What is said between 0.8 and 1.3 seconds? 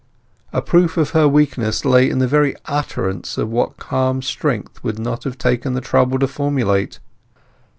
of her